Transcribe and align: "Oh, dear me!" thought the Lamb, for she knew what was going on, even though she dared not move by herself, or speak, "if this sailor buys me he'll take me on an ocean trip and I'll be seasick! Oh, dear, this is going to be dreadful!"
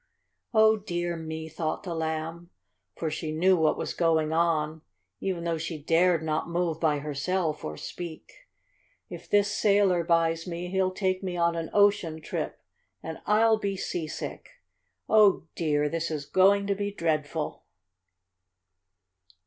"Oh, 0.51 0.77
dear 0.77 1.15
me!" 1.15 1.47
thought 1.47 1.83
the 1.83 1.93
Lamb, 1.93 2.49
for 2.97 3.11
she 3.11 3.31
knew 3.31 3.55
what 3.55 3.77
was 3.77 3.93
going 3.93 4.33
on, 4.33 4.81
even 5.19 5.43
though 5.43 5.59
she 5.59 5.77
dared 5.77 6.23
not 6.23 6.49
move 6.49 6.79
by 6.79 6.97
herself, 6.97 7.63
or 7.63 7.77
speak, 7.77 8.47
"if 9.11 9.29
this 9.29 9.51
sailor 9.51 10.03
buys 10.03 10.47
me 10.47 10.71
he'll 10.71 10.89
take 10.89 11.21
me 11.21 11.37
on 11.37 11.55
an 11.55 11.69
ocean 11.71 12.19
trip 12.19 12.63
and 13.03 13.19
I'll 13.27 13.59
be 13.59 13.77
seasick! 13.77 14.49
Oh, 15.07 15.45
dear, 15.53 15.87
this 15.87 16.09
is 16.09 16.25
going 16.25 16.65
to 16.65 16.73
be 16.73 16.91
dreadful!" 16.91 17.65